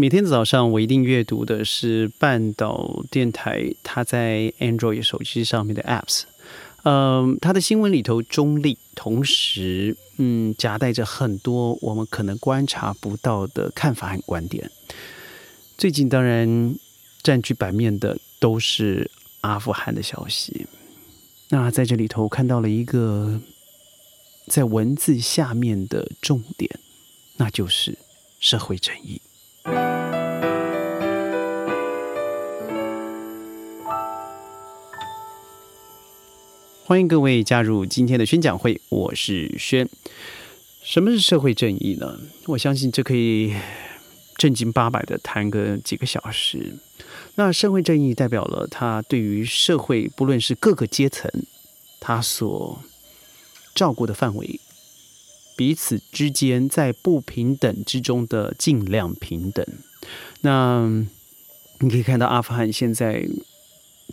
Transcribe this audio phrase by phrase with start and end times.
[0.00, 6.22] 每天早上我一定阅读的是半岛电台，它在 Android 手机上面的 Apps。
[6.84, 14.70] 嗯，它的新闻里头中立，同时嗯夹带着很多我们可能观察不到的看法和观点。
[15.76, 16.76] 最近当然
[17.24, 19.10] 占据版面的都是
[19.40, 20.68] 阿富汗的消息。
[21.48, 23.40] 那在这里头看到了一个
[24.46, 26.78] 在文字下面的重点，
[27.38, 27.98] 那就是
[28.38, 29.20] 社会正义。
[36.84, 39.88] 欢迎各位加入今天的宣讲会，我是轩。
[40.82, 42.18] 什么是社会正义呢？
[42.46, 43.54] 我相信这可以
[44.36, 46.76] 正经八百的谈个几个小时。
[47.34, 51.30] 那社会正义代表了他对于社会，不论是各个阶层，
[52.00, 52.82] 他所
[53.74, 54.58] 照顾的范围，
[55.58, 59.66] 彼此之间在不平等之中的尽量平等。
[60.42, 60.88] 那
[61.80, 63.28] 你可以看到阿富汗现在。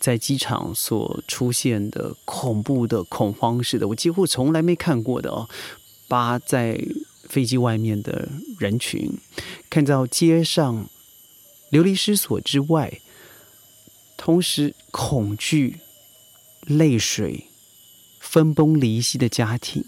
[0.01, 5.47] 在机场所出现的恐怖的恐慌式的，我几乎从来没看过的哦。
[6.09, 6.77] 扒在
[7.29, 8.27] 飞机外面的
[8.59, 9.17] 人群，
[9.69, 10.89] 看到街上
[11.69, 12.99] 流离失所之外，
[14.17, 15.79] 同时恐惧、
[16.65, 17.45] 泪水、
[18.19, 19.85] 分崩离析的家庭，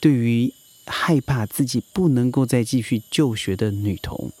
[0.00, 0.54] 对于
[0.86, 4.32] 害怕自己不能够再继续就学的女童，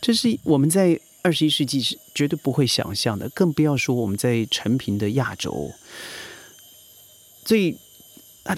[0.00, 1.00] 这是我们在。
[1.26, 5.72] 二十一世纪是绝对不会想象的，更不要说我们在成平的亚洲，
[7.46, 7.74] 最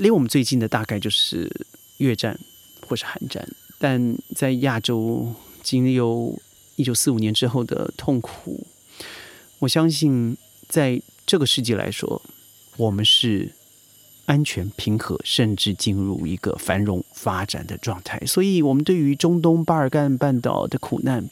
[0.01, 1.49] 离我们最近的大概就是
[1.99, 2.37] 越战
[2.89, 6.37] 或是韩战，但在亚洲经历有
[6.75, 8.67] 一九四五年之后的痛苦，
[9.61, 10.37] 我相信
[10.69, 12.21] 在这个世纪来说，
[12.77, 13.53] 我们是
[14.27, 18.21] 安全平和，甚至进入一个繁荣发展的状态。
[18.27, 21.29] 所以，我们对于中东巴尔干半岛的苦难。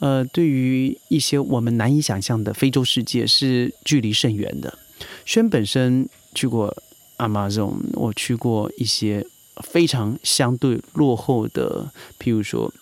[0.00, 4.78] 呃，对于一些我们难以想象的非洲世界是距离甚远的。
[5.24, 6.72] 轩本身去过
[7.16, 9.26] 阿马逊，我去过一些
[9.64, 12.72] 非常相对落后的，譬如说，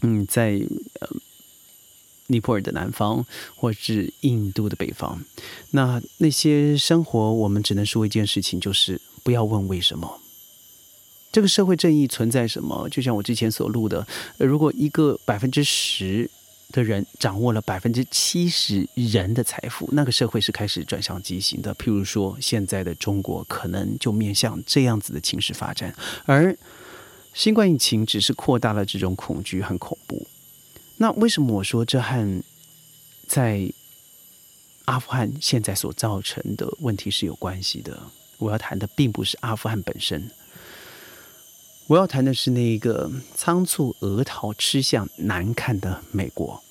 [0.00, 0.58] 嗯，在
[1.00, 1.08] 呃
[2.28, 5.22] 尼泊尔的南方，或是印度的北方。
[5.70, 10.20] 那那些生活，我们只能说一件事情，就是不要问为什么。
[11.32, 12.88] 这个社会正义存在什么？
[12.88, 14.06] 就像我之前所录的，
[14.38, 16.30] 如果一个百分之十。
[16.72, 21.72] 的人掌握了百分之七十人的财富，那个社会是开始转向畸形的。
[21.76, 25.94] 譬如说，现在的中国可能就面向这样子的情势发展，
[26.24, 26.58] 而
[27.32, 30.26] 新冠疫情只是扩大了这种恐惧和恐怖。
[30.98, 32.42] 那为什么我说这和
[33.26, 33.70] 在
[34.86, 38.10] 阿富汗现在所造成的问题是有关系的？
[38.38, 40.30] 我要谈的并不是阿富汗本身。
[41.88, 46.62] 我要谈的是那个仓促额逃、吃相难看的美国。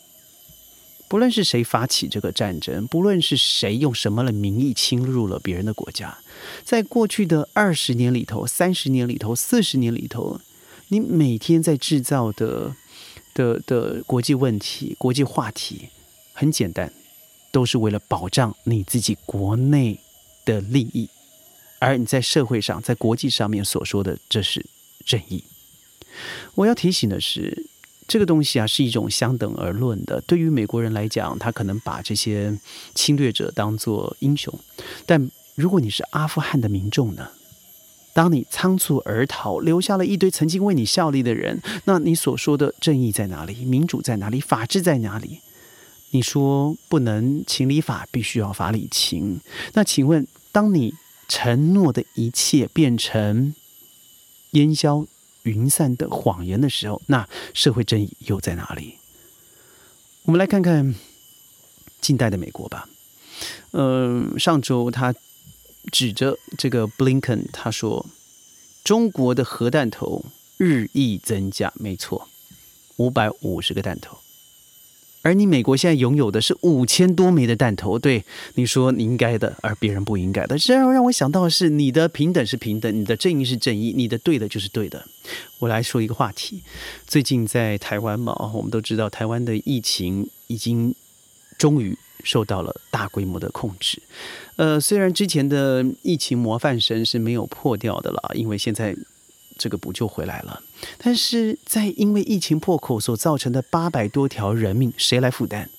[1.08, 6.18] 不论是谁发起这个战争，不论是谁用什么的名义侵入了别人的国家，
[6.64, 10.42] 在过去的二十年里头、三十年里头、四十年里头，
[10.90, 12.76] 你每天在制造的
[13.36, 15.90] 的的国际问题、国际话题，
[16.34, 16.92] 很简单，
[17.52, 20.00] 都是为了保障你自己国内
[20.44, 21.08] 的利益，
[21.78, 24.66] 而你在社会上、在国际上面所说的，这是。
[25.06, 25.44] 正义，
[26.56, 27.68] 我要提醒的是，
[28.08, 30.20] 这个东西啊是一种相等而论的。
[30.22, 32.58] 对于美国人来讲，他可能把这些
[32.96, 34.52] 侵略者当作英雄；
[35.06, 37.30] 但如果你是阿富汗的民众呢？
[38.16, 43.66] 当你仓促而逃，留下了一堆曾经为你效力的人，那你所说的正义在哪里？
[43.66, 44.40] 民主在哪里？
[44.40, 45.42] 法治在哪里？
[46.12, 49.42] 你说不能情理法，必须要法理情。
[49.74, 50.94] 那请问，当你
[51.28, 53.54] 承诺的一切变成？
[54.52, 55.06] 烟消
[55.44, 58.96] 云散的谎言的时候，那社会正义又在哪里？
[60.24, 60.96] 我们来看看
[62.00, 62.88] 近代的美国吧。
[63.72, 65.14] 嗯，上周他
[65.92, 68.06] 指着这个布林肯，他说
[68.84, 70.26] ：“中国的核弹头
[70.58, 72.28] 日益增加，没错，
[72.98, 74.18] 五百五十个弹头。”
[75.24, 78.24] 而你美国现在拥有的是五千多枚的弹头，对
[78.54, 80.56] 你说你应该的，而别人不应该的。
[80.56, 85.08] 这让让我想到的是，你的平等是平等，你的正义是正义，你的对的就是对的。
[85.58, 86.62] 我来说一个话题，
[87.08, 90.94] 最近在台湾嘛，我们都知道台湾的疫情已经
[91.58, 94.02] 终于受到了大规模的控制。
[94.56, 98.96] 呃，虽然之前的疫情模范生是没有破掉的了，因为现在。
[99.58, 100.62] 这个补救回来了，
[100.98, 105.70] 但是在因为疫情破口所造成的八百多条人命，谁来负担？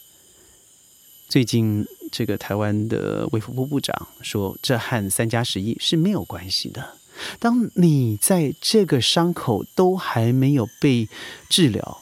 [1.28, 6.96] 最近这个台湾的卫福部部长说，这和三加十一是没有关系的。
[7.38, 11.06] 当你在这个伤口都还没有被
[11.50, 12.00] 治疗，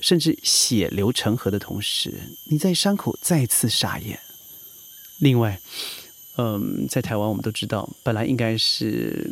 [0.00, 2.12] 甚至血流成河的同时，
[2.44, 4.18] 你在伤口再次撒盐。
[5.18, 5.60] 另外，
[6.36, 9.30] 嗯，在台湾我们都知道，本来应该是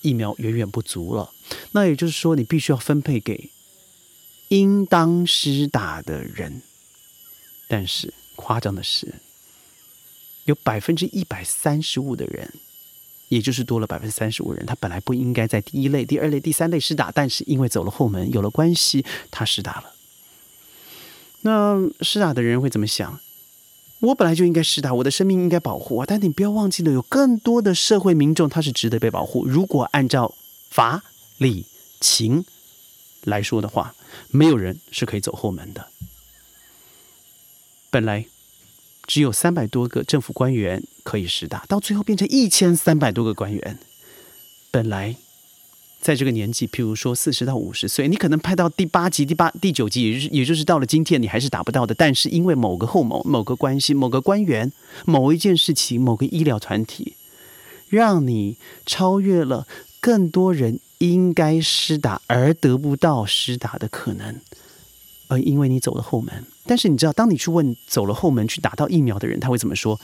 [0.00, 1.32] 疫苗远远不足了，
[1.72, 3.50] 那也就是说，你必须要分配给
[4.48, 6.62] 应当施打的人。
[7.68, 9.14] 但是夸张的是，
[10.44, 12.52] 有百分之一百三十五的人。
[13.32, 19.94] 也就是多了百分之三十五人，他本来不应该在第一类、第二类、第三类施打，但是因为走了后门，有了关系，他施打了。
[21.40, 23.20] 那施打的人会怎么想？
[24.00, 26.04] 我本来就应该施打，我的生命应该保护啊！
[26.06, 29.46] 但你不要忘记了，有更多的社会民众他是值得被保护。
[29.46, 30.34] 如果按照
[30.68, 31.02] 法
[31.38, 31.64] 理
[32.00, 32.44] 情
[33.22, 33.94] 来说的话，
[34.28, 35.86] 没有人是可以走后门的。
[37.88, 38.26] 本来。
[39.06, 43.78] 只有三百多个政府官员可以实打，到最后变成一千三百多个官员。
[44.70, 45.16] 本来
[46.00, 51.94] 在这个年纪，譬如说四十到五十岁，你可能拍到第八集、第八、第九集，也就是也就是到了今天，你还是达不到的。
[51.94, 54.72] 但是因为某个后某、某个关系、某个官员、
[55.04, 57.14] 某一件事情、某个医疗团体，
[57.88, 58.56] 让你
[58.86, 59.66] 超越了
[60.00, 64.40] 更多人应该施打而得不到施打的可能。
[65.32, 69.98] 而因为你走了后门，但是你知道，当你去问走了后门去打到疫苗的人，他会怎么说？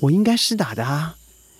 [0.00, 1.16] 我应该施打的啊，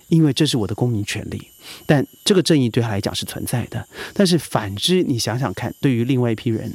[0.09, 1.47] 因为这是我的公民权利。
[1.87, 3.87] 但这个正义对他来讲是存在的。
[4.13, 6.73] 但是反之，你想想看，对于另外一批人，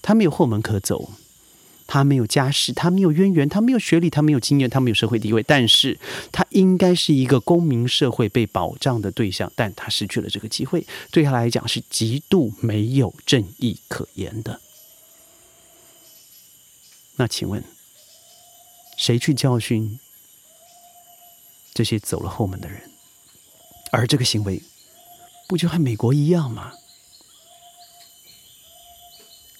[0.00, 1.10] 他没有后门可走，
[1.86, 5.98] 他没有家世，他没有渊源，他没有学历，他没有经验，他没有社会地位，但是
[6.32, 14.60] 他应该是一个公民社会被保障的对象，但他失去了这个机会，对他来讲是极度没有正义可言的。
[17.18, 17.62] 那请问，
[18.96, 19.98] 谁去教训
[21.74, 22.80] 这些走了后门的人？
[23.90, 24.62] 而这个行为，
[25.48, 26.74] 不就和美国一样吗？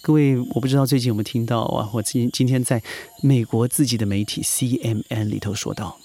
[0.01, 1.91] 各位，我不知道最近有没有听到啊？
[1.95, 2.81] 我今今天在
[3.23, 5.99] 美国自己的媒体 CNN 里头说到，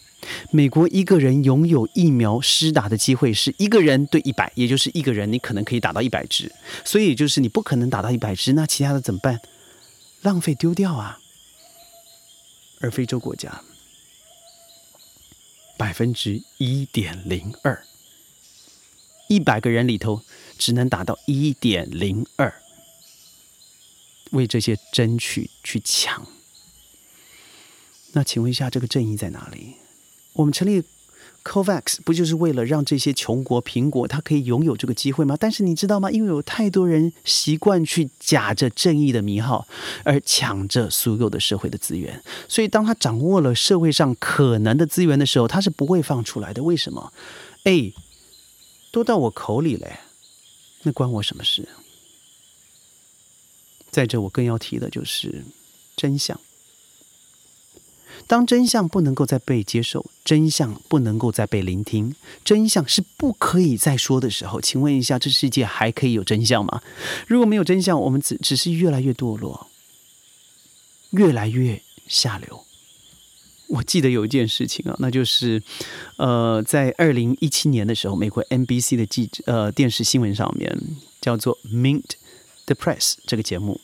[0.50, 6.51] 美国一个人拥有疫苗施打的机会是一个人对一百，也就是一个人你可能可以打到一百支，
[6.83, 9.39] 所以就是你不可能打到一百支，那其他的怎么办？
[10.21, 11.19] 浪费丢掉啊！
[12.83, 13.63] 而非洲国家，
[15.77, 17.81] 百分之一点零二，
[19.30, 20.21] 一百个人里头
[20.57, 22.62] 只能达到一点零二，
[24.31, 26.27] 为这些争取去抢。
[28.12, 29.77] 那请问一下，这个正义在哪里？
[30.33, 30.83] 我们成立。
[31.44, 35.36] COVAX 不就是为了让这些穷国贫国他可以拥有这个机会吗？
[35.38, 36.10] 但是你知道吗？
[36.10, 39.68] 因为有太多人习惯去假着正义的名号，
[40.04, 46.63] 而抢着所有的社会的资源，所以当他掌握了社会上可能的资源的时候，他是不会放出来的。
[46.63, 47.12] 为什么？
[47.66, 47.92] 哎，
[48.92, 49.88] 都到我口里了，
[50.84, 51.68] 那关我什么事？
[53.92, 55.44] 在这，我更要提的就是
[55.96, 56.39] 真相。
[58.27, 66.81] 当真相不能够再被接受，真相不能够再被聆听，真相是不可以再说的时候，请问一下，这世界还可以有真相吗？
[67.27, 69.68] 如果没有真相，我们只只是越来越堕落，
[71.12, 72.63] 越来越下流。
[73.69, 75.63] 我记得有一件事情啊，那就是，
[76.18, 80.77] 呃，在二零一七年的时候，美国 NBC 的记者呃电视新闻上面
[81.19, 82.04] 叫做 Mint。
[82.65, 83.81] The Press 这个节目，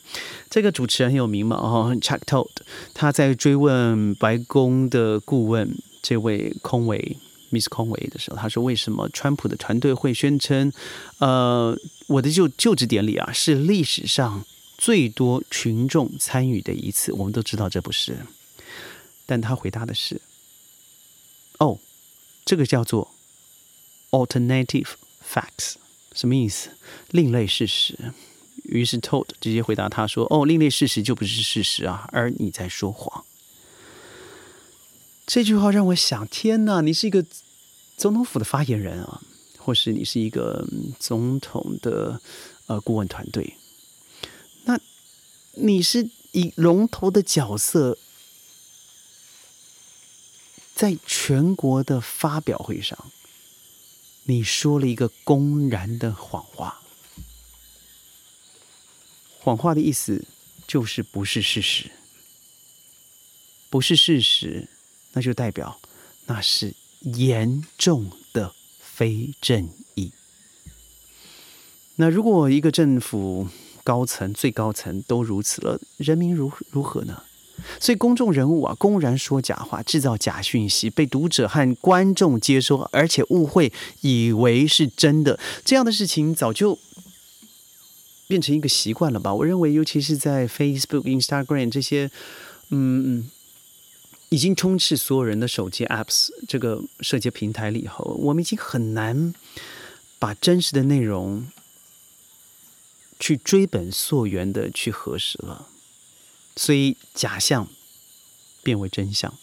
[0.48, 1.56] 这个主持人很有名嘛？
[1.56, 2.48] 哦，Chuck Todd，
[2.94, 7.18] 他在追问白宫的顾问这位空维
[7.50, 10.72] Miss 空维的时候，他说：“为什么川普的团队会宣称，
[11.18, 14.44] 呃，我的就就职典礼啊是历史上
[14.78, 18.24] 最多群众参与的一次？”我们都知道这不是，
[19.26, 20.22] 但他回答的是
[21.58, 21.78] ：“哦，
[22.46, 23.12] 这个叫做
[24.10, 24.86] alternative
[25.22, 25.74] facts，
[26.14, 26.70] 什么意思？
[27.10, 28.14] 另类事实。”
[28.70, 33.24] 于是 Todd 直接回答他说：“哦，另类事实就不是事实啊，而你在说谎。”
[35.26, 37.24] 这句话让我想：天哪，你是一个
[37.96, 39.20] 总统府的发言人啊，
[39.58, 40.64] 或是你是一个
[41.00, 42.20] 总统的
[42.66, 43.56] 呃顾问团队，
[44.64, 44.78] 那
[45.54, 47.98] 你是以龙头的角色，
[50.76, 52.96] 在全国的发表会上，
[54.24, 56.80] 你说了一个公然的谎话。
[59.42, 60.22] 谎话的意思
[60.66, 61.90] 就是不是事实，
[63.70, 64.68] 不是事实，
[65.14, 65.80] 那就代表
[66.26, 70.12] 那是严重的非正义。
[71.96, 73.48] 那如果一个政府
[73.82, 77.22] 高层、最高层都如此了，人民如如何呢？
[77.78, 86.78] 所以公众人物啊，公然说假话，制造假讯息，被读者和观众接收，而且误会以为是真的，这样的事情早就。
[88.30, 89.34] 变成一个习惯了吧？
[89.34, 92.08] 我认为，尤其是在 Facebook、Instagram 这些，
[92.68, 93.28] 嗯，
[94.28, 99.34] 已经充斥所有人的手机 apps 这个社交平台里头，我们已经很难
[100.20, 101.48] 把真实的内容
[103.18, 105.66] 去追本溯源的去核实了，
[106.54, 107.66] 所以假象
[108.62, 109.34] 变为真相。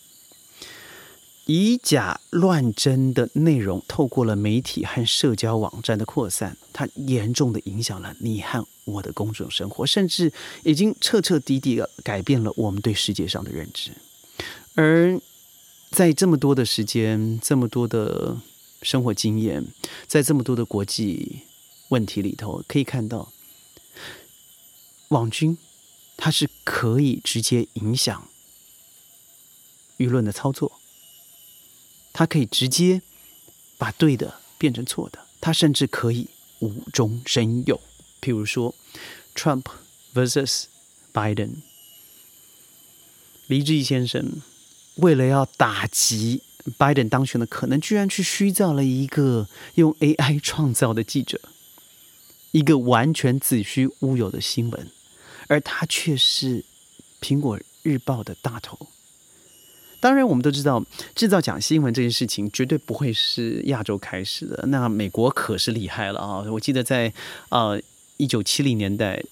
[1.48, 10.34] 以假乱真的内容，透过了媒体和社交网站的扩散，它严重的影响了你和我的公众生活，甚至
[10.66, 13.92] 已经彻彻底底的改变了我们对世界上的认知。
[14.76, 15.20] 而
[15.90, 18.36] 在这么多的时间、这么多的
[18.82, 19.66] 生活经验，
[20.06, 21.44] 在这么多的国际
[21.88, 23.32] 问题里头，可以看到，
[25.08, 25.58] 网军
[26.18, 28.28] 它是可以直接影响
[29.98, 30.74] 舆论的操作。
[32.18, 33.04] 他可以直接
[33.78, 36.28] 把对的变成错的，他甚至可以
[36.62, 37.80] 无中生有。
[38.20, 38.74] 譬如说
[39.36, 39.66] ，Trump
[40.16, 40.64] vs
[41.14, 41.58] Biden，
[43.46, 44.42] 黎智英先生
[44.96, 46.42] 为了要打击
[46.80, 51.40] Biden 当选的可能，居然去虚造了一个用 AI 创造的记者，
[52.50, 54.90] 一个完全子虚乌有的新闻，
[55.46, 56.66] 而他却是
[57.22, 58.88] 苹果日报的大头。
[60.00, 60.84] 当然，我们都知道
[61.16, 64.64] 制造假新闻这件事情绝对不会是亚洲开始的。
[64.68, 66.44] 那美国可是厉害了啊！
[66.52, 67.12] 我记得在
[67.50, 67.82] 呃
[68.18, 69.24] 一九七零年代，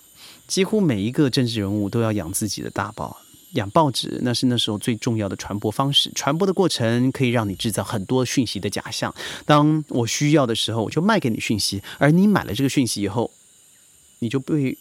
[0.47, 3.15] 几乎每一个政治人物都要养自己的大报，
[3.51, 6.11] 养报纸，那是那时候最重要的传播方式。
[6.15, 9.13] 传播的过程可以让你制造很多讯息的假象。
[9.45, 13.29] 当我需要的时候，我就卖给你讯息，而你买了这个讯息以后，
[14.17, 14.75] 你就被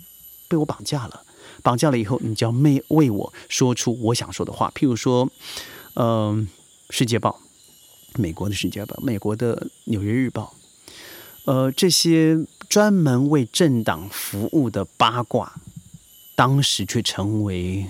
[0.48, 1.20] 被我绑架了。
[1.62, 4.72] 绑架了以后，你就要为为我说出我想说的话。
[4.74, 5.30] 譬如说。
[5.94, 6.48] 嗯，
[6.94, 7.40] 《世界报》、
[8.20, 10.54] 美国的《世界报》、美国的《纽约日报》，
[11.52, 15.54] 呃，这些专门为政党服务的八卦，
[16.34, 17.86] 当时却成为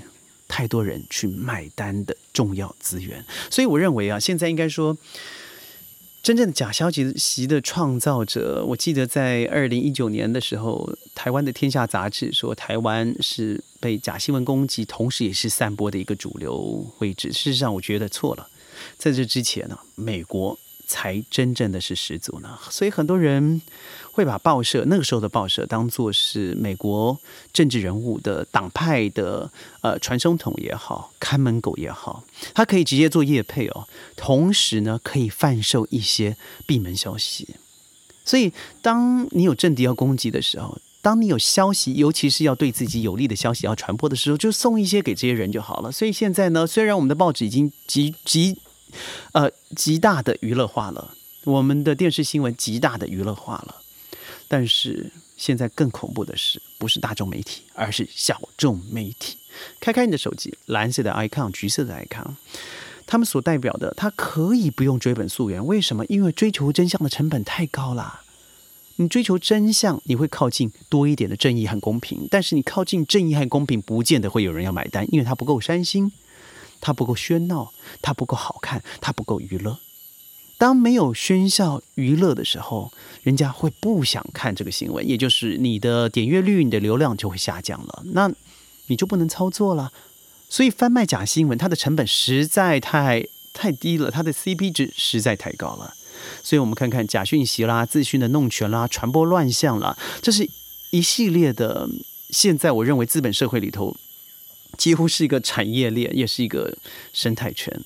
[0.47, 3.25] 太多人去买单的重要资源。
[3.51, 4.97] 所以，我认为啊，现在应该说。
[6.25, 10.91] 真正的假消息的创造者，我记得在二零一九年的时候，
[11.25, 17.33] 台湾的《天下》杂志说台湾是被假新闻攻击，同时也是散播的一个主流位置。
[17.33, 18.47] 事实上，我觉得错了。
[18.99, 20.59] 在这之前呢，美国。
[20.87, 23.63] 才真正的是始祖呢，所以很多人
[24.13, 27.19] 会把报社那个时候的报社当做是美国
[27.55, 29.51] 政治人物的党派的
[29.81, 37.57] 呃传声筒也好，看门狗也好，他可以直接做业配哦，同时呢可以贩售一些闭门消息。
[38.27, 38.53] 所以
[38.83, 45.93] 当你有政敌要攻击的时候，当你有消息，尤其是要对自己有利的消息要传播的时候，就送一些给这些人就好了。
[45.93, 48.57] 所以现在呢，虽然我们的报纸已经极极。
[49.33, 53.83] 呃，极大的娱乐化了，我们的电视新闻极大的娱乐化了，
[54.47, 59.37] 但是现在更恐怖的是，不是大众媒体，而是小众媒体。
[59.81, 62.37] 开开你的手机，蓝色的 icon，橘色的 icon，
[63.05, 66.07] 他们所代表的，它可以不用追本溯源，为什么？
[66.07, 68.21] 因为追求真相的成本太高了。
[68.97, 76.13] 你追求真相，你会靠近多一点的正义和公平，但是你靠近正义和公平，不见得会有人要买单，因为它不够煽心。
[76.81, 77.73] 它不够喧闹，
[78.03, 79.79] 它不够好看，它不够娱乐。
[80.59, 88.03] 当没有喧嚣娱乐的时候，人家会不想看这个新闻，也就是你的点阅率、你的流量就会下降了。
[88.13, 88.31] 那
[88.89, 89.93] 你就不能操作了。
[90.51, 93.25] 所以贩卖假新闻，它的成本实在太
[93.55, 95.95] 太低了，它的 CP 值实在太高了。
[96.43, 100.49] 所以我们看看假讯息啦、资讯的弄权啦、传播乱象啦，这是
[100.91, 101.89] 一系列的。
[102.31, 103.97] 现在我认为资本社会里头。
[104.77, 106.77] 几乎是一个产业链，也是一个
[107.13, 107.81] 生态圈。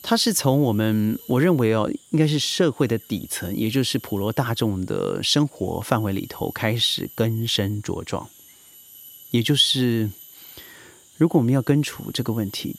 [0.00, 8.30] 它是从我们我认为哦，应该是社会的底层，也就是普罗大众的生活范围里头开始根深茁壮。
[9.32, 10.08] 也就是，
[11.16, 12.76] 如果我们要根除这个问题，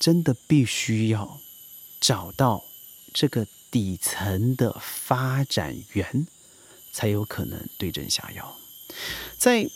[0.00, 1.38] 真的必须要
[2.00, 2.64] 找到
[3.14, 6.28] 这个底层的发展源，
[6.92, 8.56] 才有可能对症下药。
[9.36, 9.68] 在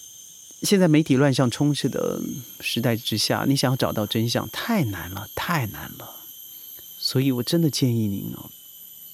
[0.62, 2.20] 现在媒体乱象充斥的
[2.60, 6.16] 时代之下，你想要找到真相太难了，太难了。
[6.98, 8.50] 所以我真的建议您哦，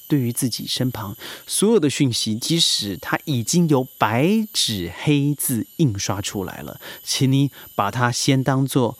[0.08, 8.98] 对于自己身旁所有的讯息，即使它已经由白纸黑字印刷出来了，请你把它先当做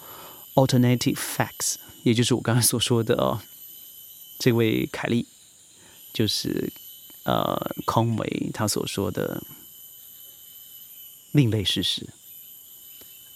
[0.55, 3.41] alternative facts，也就是我刚才所说的哦，
[4.39, 5.27] 这位凯利，
[6.12, 6.73] 就是
[7.25, 9.42] 呃康维他所说的
[11.31, 12.09] 另类事实。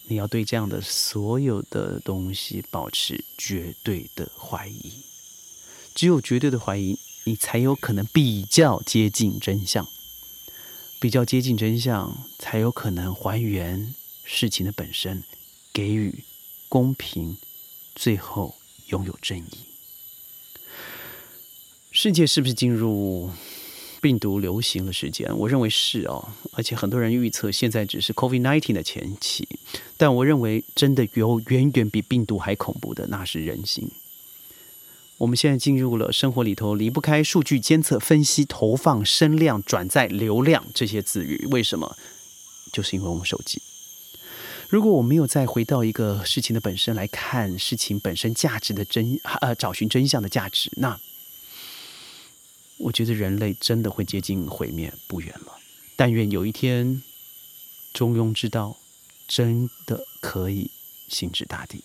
[0.08, 4.92] 你要对这样的所有的东西保持绝对的怀疑，
[5.94, 9.84] 只有绝对的怀疑，你才有可能比较接近真相。
[11.00, 15.24] 比较接近真相，才有可能还原事情的本身，
[15.72, 16.24] 给予
[16.68, 17.36] 公平，
[17.94, 18.54] 最后
[18.86, 19.75] 拥有正义。
[21.98, 23.30] 世界是不是进入
[24.02, 25.34] 病毒流行的时间？
[25.34, 29.48] 我认为是哦，而且很多人预测现在只是 COVID-19 的前期，
[29.96, 33.90] 但我认为真的有远远比病毒还恐怖的，那是人心。
[35.16, 41.48] 我们现在进入了生活里头离不开数据监测、分析、投放、声量、转载、流量这些字语。
[41.50, 41.96] 为什么？
[42.70, 43.62] 就是因为我们手机。
[44.68, 51.00] 如果我没有再回到一个事情的本身来看事情本身价值的真呃找寻真相的价值，那。
[52.78, 55.52] 我觉得人类真的会接近毁灭不远了。
[55.96, 57.02] 但愿有一天，
[57.92, 58.76] 中庸之道
[59.26, 60.70] 真的可以
[61.08, 61.82] 行至大地。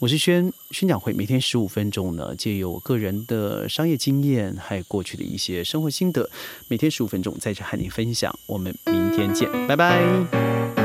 [0.00, 6.28] 我是宣宣讲会，每天十五分钟呢，借由我个人的商业经验，还有过去的一些生活心得，
[6.66, 8.36] 每天十五分钟在这和你分享。
[8.46, 10.81] 我们明天见，拜拜。